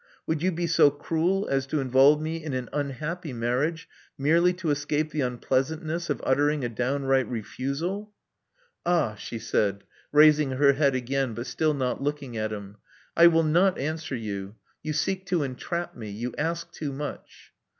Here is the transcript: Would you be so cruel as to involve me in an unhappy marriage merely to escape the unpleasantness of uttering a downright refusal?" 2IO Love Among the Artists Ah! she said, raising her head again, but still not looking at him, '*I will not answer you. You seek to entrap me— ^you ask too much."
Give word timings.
Would 0.25 0.41
you 0.41 0.51
be 0.51 0.65
so 0.65 0.89
cruel 0.89 1.47
as 1.47 1.67
to 1.67 1.79
involve 1.79 2.19
me 2.19 2.43
in 2.43 2.53
an 2.55 2.69
unhappy 2.73 3.33
marriage 3.33 3.87
merely 4.17 4.51
to 4.53 4.71
escape 4.71 5.11
the 5.11 5.21
unpleasantness 5.21 6.09
of 6.09 6.23
uttering 6.25 6.63
a 6.65 6.69
downright 6.69 7.27
refusal?" 7.29 7.87
2IO 7.87 7.91
Love 7.93 8.07
Among 8.07 8.83
the 8.83 8.91
Artists 9.11 9.23
Ah! 9.23 9.27
she 9.27 9.37
said, 9.39 9.83
raising 10.11 10.51
her 10.53 10.73
head 10.73 10.95
again, 10.95 11.35
but 11.35 11.45
still 11.45 11.75
not 11.75 12.01
looking 12.01 12.35
at 12.35 12.51
him, 12.51 12.77
'*I 13.15 13.27
will 13.27 13.43
not 13.43 13.77
answer 13.77 14.15
you. 14.15 14.55
You 14.81 14.93
seek 14.93 15.27
to 15.27 15.43
entrap 15.43 15.95
me— 15.95 16.19
^you 16.23 16.33
ask 16.35 16.71
too 16.71 16.91
much." 16.91 17.53